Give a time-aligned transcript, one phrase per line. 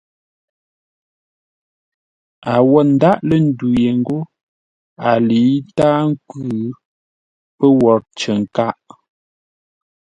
[2.51, 4.17] A wô ndáʼ lə́ ndu ye ńgó
[5.07, 6.51] a lə̌i ntáa nkwʉ́,
[7.57, 8.75] pə́ wo cər nkâʼ.